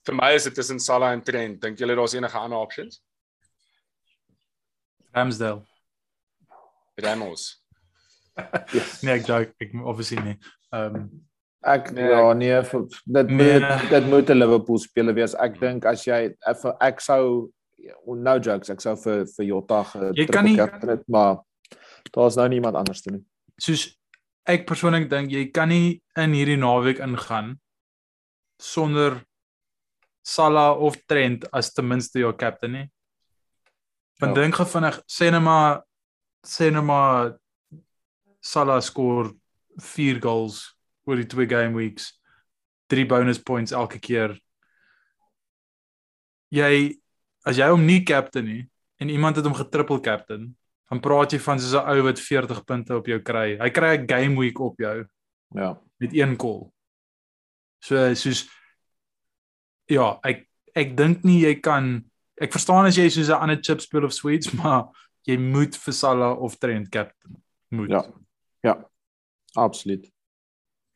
[0.07, 1.61] vir my is dit tussen Salah en Trent.
[1.61, 3.03] Dink julle daar's enige ander options?
[5.15, 5.63] Ramsdale.
[6.97, 7.63] Ramos.
[8.73, 9.01] yes.
[9.05, 10.37] Nee, ek joke, ek obviously nie.
[10.73, 11.09] Ehm um,
[11.67, 12.83] ek nee, ja nee vir,
[13.17, 13.59] dit nee.
[13.59, 15.35] moet dit moet 'n Liverpool speler wees.
[15.35, 16.35] Ek dink as jy
[16.81, 17.51] ek sou
[18.07, 19.83] no jokes, ek sou vir vir Jota
[20.15, 21.43] Jy kan nie- het, maar
[22.15, 23.25] daar's nou niemand anders te nie.
[23.59, 23.89] Soos
[24.47, 27.57] ek persoonlik dink jy kan nie in hierdie naweek ingaan
[28.63, 29.23] sonder
[30.27, 32.91] Salah of Trent as ten minste jou captain nie.
[34.21, 34.43] Want Ja.
[34.43, 35.83] dink gou vinnig, sê net maar
[36.45, 37.39] sê net maar
[38.41, 39.33] Salah skoor
[39.79, 40.75] 4 goals
[41.07, 42.13] oor die twee game weeks.
[42.89, 44.39] 3 bonus points elke keer.
[46.55, 46.97] Jy
[47.47, 48.63] as jy hom nie captain nie
[49.01, 50.57] en iemand het hom getriple captain,
[50.91, 53.57] dan praat jy van soos 'n ou wat 40 punte op jou kry.
[53.59, 55.05] Hy kry 'n game week op jou
[55.55, 55.81] Ja.
[56.01, 56.71] met een call.
[57.81, 58.49] So soos
[59.89, 62.05] ja, ek ek dink nie jy kan
[62.41, 64.89] ek verstaan as jy soos 'n ander chip speel of sweets, maar
[65.27, 67.43] jy moet vir Salah of Trent captain.
[67.71, 67.91] Moet.
[67.91, 68.03] Ja.
[68.63, 68.85] Ja.
[69.57, 70.05] Absoluut.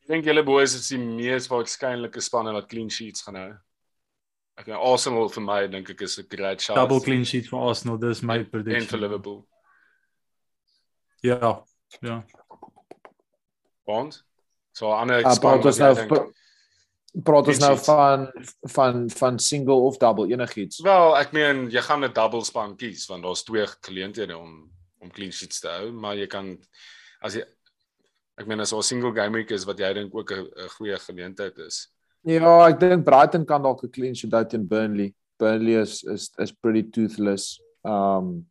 [0.03, 3.51] Ek dink julle boys is die mees waarskynlike spanne wat clean sheets gaan hou.
[4.57, 6.75] Ek dink Arsenal vir my dink ek is 'n great shot.
[6.75, 8.99] Double clean sheet vir Arsenal, dis my en vir prediction.
[8.99, 9.47] Liverpool.
[11.21, 11.63] Ja.
[12.01, 12.23] Ja.
[13.85, 14.23] Want
[14.71, 18.27] so ander Ah, span praat ons wat nou jy dink- praat ons nou van
[18.75, 20.79] van van single of double enigiets.
[20.85, 24.69] Wel, ek meen jy gaan 'n double span kies want daar's twee geleenthede om
[25.01, 26.57] om clean sheets te hou, maar jy kan
[27.21, 27.43] as jy
[28.37, 30.97] ek meen as 'n single game week is wat jy dink ook 'n 'n goeie
[30.99, 31.87] geleentheid is.
[32.23, 35.13] Ja, ek dink Brighton kan dalk 'n clean sheet hou teen Burnley.
[35.39, 37.59] Burnley is is is pretty toothless.
[37.83, 38.45] Um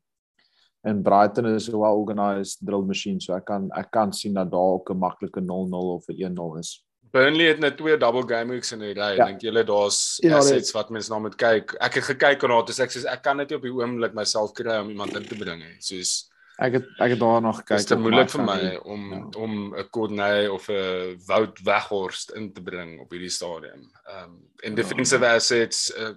[0.83, 4.51] en Brighton is 'n well organised drill machine, so ek kan ek kan sien dat
[4.51, 6.85] daar ook 'n maklike 0-0 of 'n 1-0 is.
[7.13, 9.17] Burnley het net twee double game weeks in 'n ry.
[9.17, 9.27] Ja.
[9.27, 11.75] Dink julle daar's Ja, assets wat mense na moet kyk?
[11.81, 14.79] Ek het gekyk en daar ek sê ek kan net op die oomblik myself kry
[14.81, 15.77] om iemand in te bring nie.
[15.81, 16.29] Soos
[16.61, 17.79] Ek het ek het daar nog Dit gekyk.
[17.79, 19.29] is te op, moeilik vir my nie- om ja.
[19.41, 23.91] om 'n Courtney of 'n Wout Weghorst in te bring op hierdie stadium.
[24.07, 24.77] Ehm um, en Ja.
[24.77, 26.15] defensive assets uh,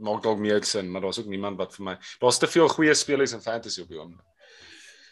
[0.00, 1.96] maak dalk meer sin, maar daar's ook niemand wat vir my.
[2.20, 4.24] Daar's te veel goeie spelers in fantasy op die oomblik.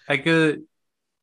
[0.09, 0.57] Ek eh,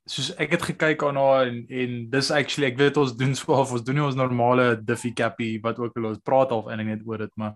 [0.09, 3.71] soos ek het gekyk aan haar en en dis actually ek weet ons doen of
[3.75, 7.03] ons doen nie ons normale Diffie Cappy wat ook al ons praat half eintlik net
[7.05, 7.53] oor dit maar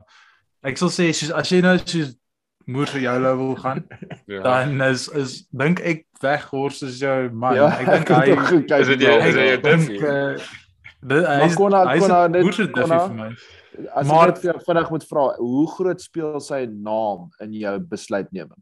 [0.64, 2.12] ek sal sê soos as jy nou soos
[2.70, 3.82] moer vir jou wil gaan
[4.34, 4.44] Ja.
[4.46, 8.92] dan is is dink ek weghors is jou man Ja, ek dink het hy Is
[8.94, 10.62] dit jou- is dit jou dink Diffie?
[11.08, 12.94] Dit hy Maar is kon haar- hy is kon haar 'n net- moer kon Diffie
[12.94, 13.36] haar- vir my
[13.96, 18.62] As Maar- ek net vinnig moet vra, hoe groot speel sy naam in jou besluitneming?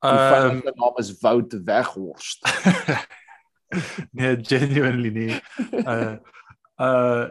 [0.00, 2.40] Die Ehm um, naam is Wout Weghorst.
[4.16, 5.34] nee genuinely nie
[5.84, 6.16] uh
[6.80, 7.28] uh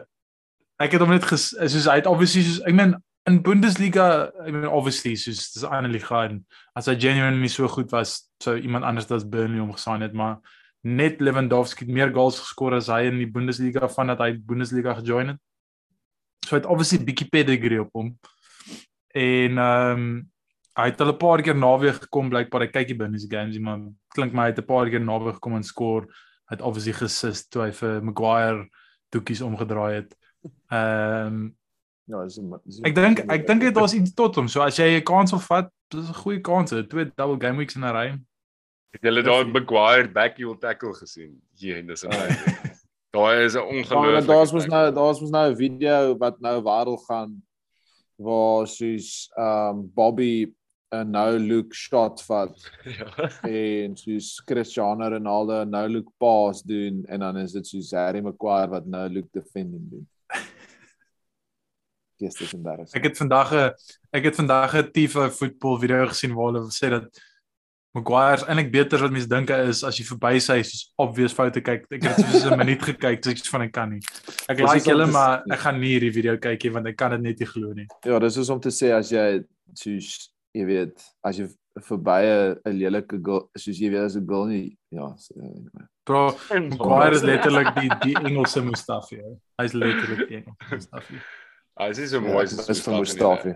[0.78, 2.94] ek het hom net ges, soos hy het obviously soos ek meen
[3.26, 6.44] in Bundesliga I mean obviously soos dis 'n ander liga en
[6.76, 10.38] as hy genuinely so goed was sou iemand anders as Burnley hom gesign het maar
[10.84, 15.28] net Lewandowski het meer goals geskor as hy in die Bundesliga vandat hy Bundesliga gejoin
[15.28, 15.38] het.
[16.46, 18.18] So hy het obviously bietjie pedigree op hom.
[19.14, 20.30] En ehm um,
[20.78, 23.80] hy het al 'n paar keer naweeg gekom blykbaar hy kyk die Bundesliga games maar
[24.14, 26.02] klink my hy het 'n paar keer naweeg gekom en skoor.
[26.48, 28.68] Hy het obviously gesis toe hy vir Maguire
[29.10, 30.14] toekies omgedraai het.
[30.70, 31.54] Ehm um,
[32.10, 34.48] Ja, dis 'n- dis 'n- ek dink ek dink dit was iets tot hom.
[34.48, 36.70] So as jy 'n kans wil vat, dis 'n goeie kans.
[36.70, 38.18] Twee double game weeks in 'n ry.
[38.90, 41.40] Het julle daar Maguire backheel tackle gesien?
[41.60, 42.76] Ja, dis amazing.
[43.10, 44.26] Daar is 'n ongelooflike.
[44.26, 47.42] daar's mos nou daar's mos nou 'n video wat nou viral gaan
[48.16, 50.52] waar soos um Bobby
[50.92, 52.56] 'n no look shot vat
[52.98, 53.30] Ja.
[53.48, 58.20] en soos Cristiano Ronaldo 'n no look pass doen en dan is dit soos Harry
[58.20, 60.08] Maguire wat no look defending doen.
[62.20, 62.98] Yes, dis embarrassing.
[62.98, 63.72] Ek het vandag 'n
[64.10, 67.20] ek het vandag 'n Tifa voetbal video gesien waar hulle sê dat
[67.96, 71.32] Maguire is eintlik beter wat mense dink hy is as jy verby sy soos obvious
[71.32, 71.86] foute kyk.
[71.90, 74.00] Ek het soos 'n minuut gekyk, so ek is van ek kan nie.
[74.48, 76.96] Ek Dis like is julle maar ek gaan nie hierdie video kyk nie want ek
[76.96, 77.86] kan dit net nie glo nie.
[78.04, 79.42] Ja, dis is om te sê as jy
[79.74, 81.48] soos jy weet, as jy
[81.88, 85.86] verby 'n lelike goal, soos jy weet as 'n goal nie, ja, so, anyway.
[86.04, 89.20] Bro, Maguire is letterlik die die Engelse Mustafi.
[89.60, 91.14] Hy's letterlik die Engelse Mustafi.
[91.76, 92.44] Ah, dis so Ja, mooi.
[92.44, 93.54] dis is van Mustafi.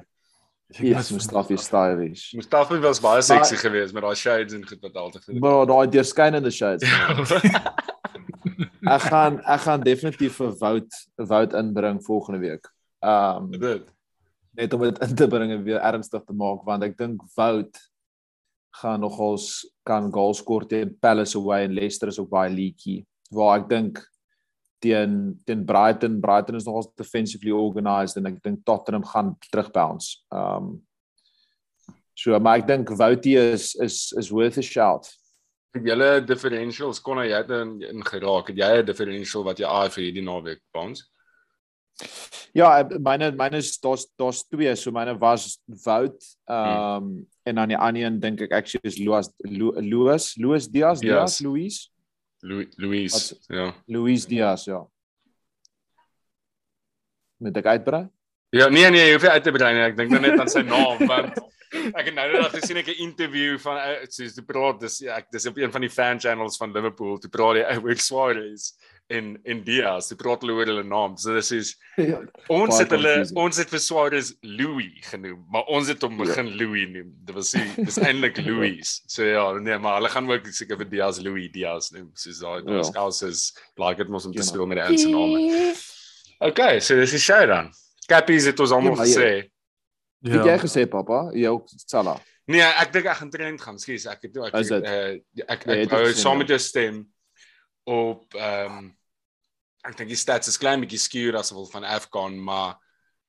[0.81, 2.33] Yes, Mustafi stylish.
[2.37, 5.41] Mustafi was baie sexy geweest met daai shades en goed wat altyd gedoen.
[5.41, 6.89] Bro, daai deurskynende shades.
[8.83, 10.97] Ek gaan ek gaan definitief vir Wout
[11.31, 12.67] Wout inbring volgende week.
[12.99, 13.87] Um Dit.
[14.59, 17.79] net om dit in te bring en weer ernstig te maak want ek dink Wout
[18.83, 23.05] gaan nogals kan goals score teen Palace away en Leicester is ook baie leaky.
[23.31, 24.03] Waar ek dink
[24.83, 30.19] teen teen Brighton, Brighton is nogals defensively organised en ek dink Tottenham gaan terugbounce.
[30.31, 30.81] Um
[32.15, 35.09] So maar ek dink Woutie is is is worth a shout.
[35.73, 38.51] Het julle differentials kon jy het in, in geraak?
[38.53, 41.07] Het jy 'n differential wat jy aai vir hierdie naweek, Bons?
[42.55, 47.69] Ja, myne myne is daar's daar's twee, so myne was Wout ehm um, en dan
[47.69, 51.41] die ander een dink ek actually is Louis Lu- Louis Louis Diaz, Diaz Yes.
[51.41, 51.92] Louis
[52.43, 53.35] Lu- Louise.
[53.35, 53.75] Wat- Ja.
[53.87, 54.81] Louis Diaz, ja.
[57.43, 58.05] Moet ek uitbrei?
[58.53, 59.83] Ja, nee nee, jy hoef nie uit te brei nie.
[59.89, 61.39] Ek dink nou net aan sy naam want
[61.73, 65.31] ek het nou net gesien ek 'n interview van eh, soos die praat dis ek
[65.33, 67.19] dis op een van die fan channels van Liverpool.
[67.19, 68.73] Toe praat hy oor Suarez
[69.19, 70.09] en en Diaz.
[70.11, 71.15] Toe praat hulle oor hulle naam.
[71.21, 71.71] So dis is
[72.01, 72.19] ja.
[72.49, 73.39] ons het hulle confusing.
[73.45, 77.13] ons het vir Suarez Louis genoem, maar ons het hom begin Louis noem.
[77.29, 78.95] Dit was nie dis eintlik Louis.
[79.07, 82.11] So ja, nee, maar hulle gaan ook seker vir Diaz Louis Diaz noem.
[82.19, 82.83] Soos daai Ja.
[82.89, 84.49] Scouts like dit mos om te Ja.
[84.51, 85.75] speel met die Engelse name.
[86.43, 87.71] Okay, so dis die show dan.
[88.11, 89.33] Cappies het ons almal Ja, jy- gesê.
[90.23, 91.29] Het jy gesê pappa?
[91.35, 92.19] Jy ook Salah.
[92.51, 93.79] Nee, ek dink ek gaan trend gaan.
[93.79, 94.83] Skus, ek het ek Is dit?
[94.83, 96.39] uh, ek Jy ek het wou ook gesê, saam ja.
[96.43, 96.99] met jou stem
[97.87, 98.91] op ehm um,
[99.85, 102.77] ek dink die stats is klein bietjie skewed as gevolg van Afcon, maar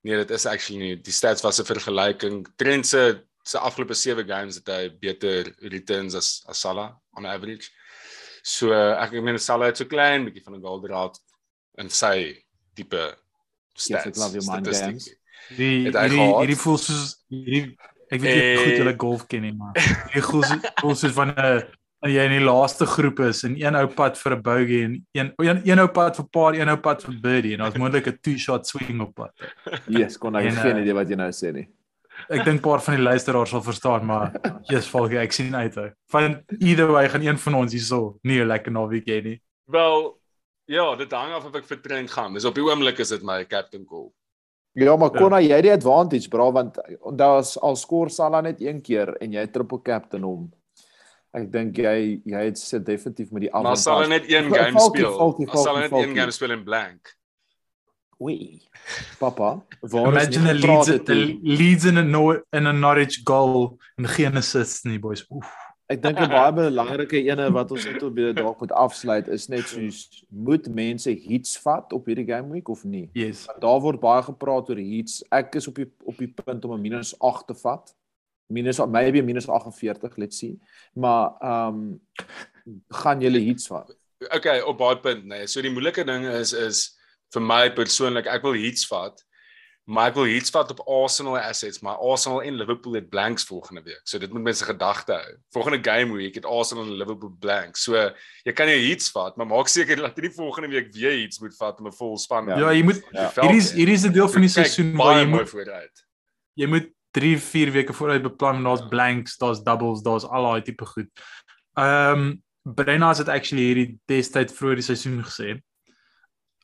[0.03, 0.95] nee, dit is actually nie.
[0.95, 2.45] Die stats was 'n vergelyking.
[2.57, 7.69] Trent se se afgelope 7 games het hy beter returns as as Salah on average.
[8.43, 11.17] So ek meen Salah het so klein bietjie van 'n goal draad
[11.77, 12.43] in sy
[12.75, 13.15] tipe
[13.75, 14.17] Yes, ek stats.
[14.47, 15.17] mind statistiek.
[15.57, 17.75] Die hierdie hierdie voel soos hierdie
[18.11, 18.57] ek weet nie Eh.
[18.63, 21.63] goed hulle golf ken nie, maar hierdie voel soos voel soos van 'n
[22.11, 25.33] jy in die laaste groep is en een ou pad vir 'n bogey en een
[25.37, 28.17] een, een ou pad vir par, een ou pad vir birdie en daar's moontlik 'n
[28.21, 29.31] two shot swing op pad.
[29.87, 31.67] Yes, kon ek En, geen eh, idee wat jy nou sê nie.
[32.29, 34.31] Ek dink paar van die luisteraars sal verstaan, maar
[34.71, 35.77] jy's volg ek sien uit.
[35.77, 35.89] ou.
[36.11, 39.41] Van either way gaan een van ons hierso nie 'n lekker naweek hê nie.
[39.65, 40.19] Wel,
[40.65, 42.33] ja, dit hang af of ek vir Trent gaan.
[42.33, 44.11] Dis op die oomblik is dit my captain call.
[44.73, 48.81] Ja, maar kon jy die advantage bra want onthou as al skoor Salah net een
[48.81, 50.51] keer en jy triple captain hom.
[51.33, 53.83] Ek dink jy jy het sit definitief met die Maar advantage.
[53.83, 55.17] sal hy net een game speel?
[55.17, 57.13] valkie, As sal hy net een game speel in blank?
[58.21, 58.61] Oei.
[59.19, 64.07] Papa, waar Imagine is Leeds 'n Leeds in 'n no, in 'n Norwich goal en
[64.07, 65.25] geen assists nie, boys.
[65.29, 65.49] Oef.
[65.89, 69.47] Ek dink 'n baie belangrike ene wat ons net op weer dalk moet afsluit is
[69.49, 73.09] net soos moet mense hits vat op hierdie game week of nie?
[73.13, 73.47] Yes.
[73.59, 75.23] Daar word baie gepraat oor hits.
[75.31, 77.93] Ek is op die op die punt om 'n minus 8 te vat.
[78.53, 80.55] Minus maybe 'n minus 48, let's see.
[80.93, 82.01] Maar ehm um,
[83.01, 83.91] gaan julle hits vat?
[84.31, 85.41] Okay, op baie punt nê.
[85.43, 85.47] Nee.
[85.51, 86.83] So die moeilike ding is is
[87.33, 89.23] vir my persoonlik, ek wil Heats vat.
[89.85, 93.81] Maar ek wil Heats vat op Arsenal assets, maar Arsenal en Liverpool het blanks volgende
[93.83, 93.99] week.
[94.07, 95.33] So dit moet mense gedagte hou.
[95.51, 97.83] Volgende game week het Arsenal en Liverpool blanks.
[97.83, 97.97] So
[98.45, 101.41] jy kan jou Heats vat, maar maak seker dat jy nie volgende week weer Heats
[101.43, 103.29] moet vat om 'n vol span Ja, jy moet Ja.
[103.41, 106.05] hierdie is hierdie is 'n deel van die seisoen waar jy moet vooruit.
[106.55, 110.62] jy moet 3, 4 weke vooruit beplan en daar's blanks, daar's doubles, daar's al daai
[110.65, 111.10] tipe goed.
[111.78, 112.41] Ehm um,
[112.76, 115.58] Brenna het actually hierdie destyd vroeër die seisoen gesê.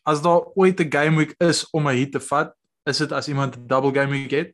[0.08, 2.54] As daar ooit 'n game week is om 'n hit te vat,
[2.88, 4.54] is dit as iemand 'n double game week het.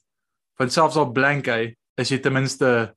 [0.58, 2.96] Want selfs al blank hy, is jy ten minste,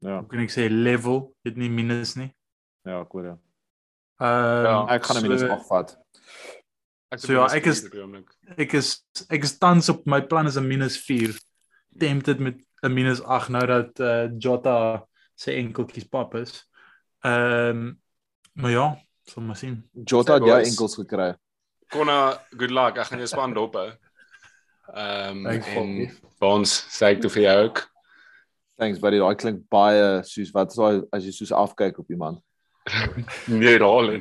[0.00, 2.32] Ja, hoe kan ek sê, level, dit nie minus nie.
[2.84, 3.38] ja, ek hoor jou.
[4.20, 5.96] Ehm Ja, Ek gaan minus so- 8 vat.
[7.12, 7.84] Ek So ja, ek is-
[8.56, 11.34] ek is ek is tans op my plan is 'n minus 4.
[11.98, 16.68] Tempted met 'n minus 8 nou dat uh, Jota sy enkeltjies pap is.
[17.24, 18.00] Ehm um,
[18.52, 18.86] maar ja,
[19.24, 19.88] sal maar sien.
[20.04, 20.68] Jota het Sê, jou boys.
[20.68, 21.34] enkels gekry.
[21.88, 22.96] Konna, good luck.
[22.96, 23.90] Ek gaan jou span dop hou.
[24.94, 26.10] Ehm Foppie.
[26.40, 27.84] ons sê ek toe vir jou ook.
[28.78, 29.18] Thanks buddy.
[29.22, 30.74] Daai klink baie soos wat
[31.12, 32.40] as jy soos afkyk op iemand.
[33.46, 34.18] Nee, daal.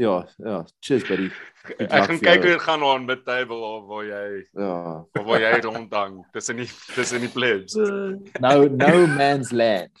[0.00, 0.64] Ja, ja.
[0.80, 1.28] Cheers buddy.
[1.66, 5.04] Good Ek gaan kyk hoe dit gaan aan met table of waar jy Ja.
[5.12, 6.22] of waar jy rondhang.
[6.32, 7.74] Dis in die dis in die plebs.
[8.40, 9.92] No no man's land.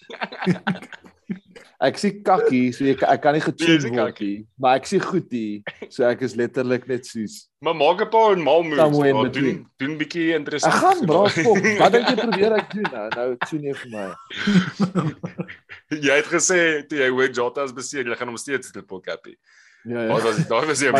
[1.80, 5.30] Ek sien kakkie, so ek ek kan nie getune word nie, maar ek sien goed
[5.32, 5.62] hier.
[5.88, 7.46] So ek is letterlik net soos.
[7.64, 8.98] Maar maak 'n paar mal moves.
[8.98, 9.62] Maar Doen between.
[9.80, 10.74] doen bietjie interessant.
[10.74, 11.56] Ek gaan bra fok.
[11.80, 13.06] Wat dink jy probeer ek doen nou?
[13.16, 14.08] Nou tune nie vir my.
[16.08, 19.36] jy het gesê toe jy hoor Jota is beseer, jy gaan hom steeds triple cappy.
[19.84, 20.90] Ja Daai was daai was jy.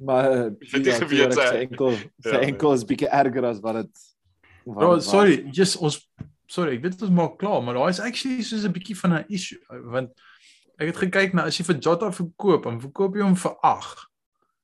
[0.00, 0.24] Maar
[0.60, 2.40] jy ja, geweet, sy enkel sy Ja.
[2.46, 3.98] enkel is bietjie erger as wat dit
[4.64, 5.10] Bro, dit was.
[5.10, 5.96] sorry, just ons
[6.46, 9.24] sorry, ek weet ons maak klaar, maar daai is actually soos 'n bietjie van 'n
[9.28, 9.58] issue
[9.90, 10.10] want
[10.78, 14.06] ek het gekyk na as jy vir Jota verkoop, dan verkoop jy hom vir 8.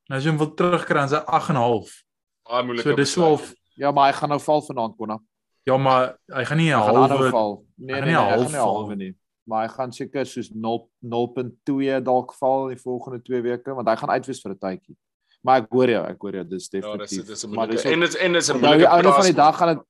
[0.09, 2.03] Nou as jy hom wil terugkry dan is hy 8 en 'n half.
[2.49, 2.83] Baie moeilik.
[2.85, 5.19] So dis 12 Ja, maar hy gaan nou val vanaand konna.
[5.67, 7.65] Ja, maar hy gaan nie 'n halwe val.
[7.77, 8.75] Nee, nee, nie nee, hy half gaan nie val.
[8.77, 9.15] halwe nie.
[9.47, 13.89] Maar hy gaan seker soos 0 0.2 dalk val in die volgende 2 weke want
[13.89, 14.97] hy gaan uitwis vir 'n tydjie.
[15.45, 17.27] Maar ek hoor jou, ek hoor jou, dis Ja, dis definitief.
[17.27, 19.13] dis 'n maar moeilike dis en dit en dit is 'n onthou die moeilike einde
[19.13, 19.85] van die dag gaan dit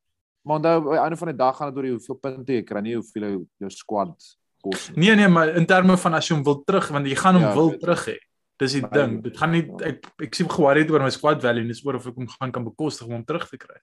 [0.45, 2.63] maar onthou by die einde van die dag gaan dit oor die hoeveel punte jy
[2.63, 4.15] kry, nie hoeveel jou, jou squad
[4.63, 5.07] kos nie.
[5.07, 7.43] Nee nee, maar in terme van as jy hom wil terug want jy gaan hom
[7.43, 7.81] Ja, wil weet.
[7.81, 8.19] terug hê.
[8.59, 9.23] Dis die Maar- ding.
[9.23, 12.15] Dit gaan nie ek ek sien geworried oor my squad value, dis oor of ek
[12.15, 13.77] hom gaan kan bekostig om hom terug te kry.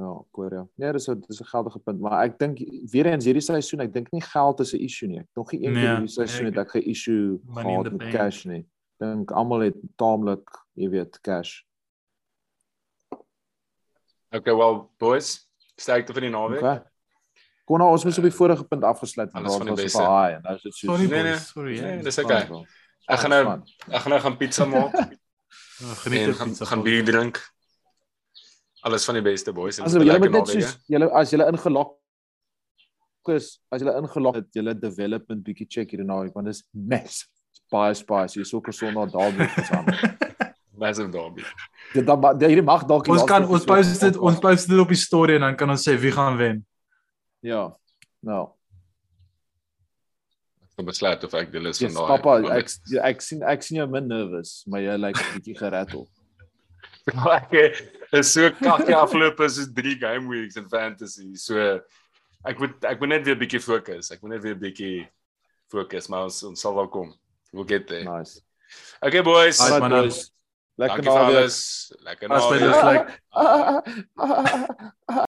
[0.00, 0.62] Ja, Korea.
[0.80, 2.58] Nee, dis 'n dis 'n geldige punt, maar ek dink
[2.92, 5.18] weer eens hierdie seisoen, ek dink nie geld is 'n issue nie.
[5.20, 7.98] Ek nog nie een keer Nee, hierdie seisoen ek- het ek 'n issue gehad met
[7.98, 8.10] bank.
[8.12, 8.64] cash nie.
[8.98, 11.62] Dink almal het taamlik, jy weet, cash.
[14.32, 16.62] Okay, well boys, sterkte vir die naweek.
[16.62, 16.82] Okay.
[17.66, 20.54] Kon nou ons moes op die vorige punt afgesluit van die was high en nou
[20.56, 20.86] is dit so.
[20.86, 21.36] Sorry Nee, nee.
[21.36, 21.80] sorry.
[21.80, 22.02] Nee, ja.
[22.02, 22.46] dis okay.
[23.08, 24.92] Ek gaan nou ek gaan nou gaan pizza maak
[25.80, 26.36] Ja, Geniet en dit.
[26.36, 27.40] gaan gaan bier drink.
[28.82, 29.78] Alles van die beste boys.
[29.78, 31.96] en As julle moet net soos julle as julle ingelok
[33.28, 37.28] is, as julle ingelok het, julle development bietjie check hierdie naweek want dit is massive.
[37.52, 38.40] It's baie spicy.
[38.40, 39.84] Jy's ook gesond daar moet gesaan.
[39.86, 40.08] hè.
[40.80, 41.42] Massive derby.
[41.92, 44.88] Dit dan maar- hierdie mag dalk Ons kan ons post dit ons post dit op
[44.88, 46.64] die storie en dan kan ons sê wie gaan wen.
[47.44, 47.66] Ja.
[48.24, 48.48] Nou.
[50.80, 52.16] Besluit of ek deel is Yes, van daai.
[52.22, 55.34] papa, ek dit- ja, ek sien ek sien jou min nervous, maar jy lyk 'n
[55.36, 55.56] bietjie
[57.10, 57.72] gerattel.
[58.10, 61.34] ek is so kakkie afloop is soos 3 game weeks in fantasy.
[61.36, 61.80] So
[62.44, 64.10] ek moet ek moet net weer 'n bietjie fokus.
[64.10, 65.08] Ek moet net weer 'n bietjie
[65.70, 67.14] fokus, maar ons, ons sal wel kom.
[67.52, 68.04] We'll get there.
[68.04, 68.40] Nice.
[69.02, 69.58] Okay boys.
[69.60, 69.90] Nice, man.
[69.90, 70.30] boys.
[70.80, 71.36] Lekker naweek.
[71.36, 71.58] alles.
[72.04, 73.08] Lekker As by naweek.